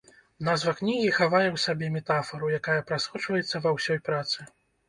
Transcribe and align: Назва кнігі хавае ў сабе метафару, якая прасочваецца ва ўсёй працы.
Назва 0.45 0.71
кнігі 0.79 1.11
хавае 1.17 1.43
ў 1.51 1.57
сабе 1.65 1.91
метафару, 1.97 2.49
якая 2.59 2.81
прасочваецца 2.89 3.55
ва 3.67 3.75
ўсёй 3.77 4.05
працы. 4.09 4.53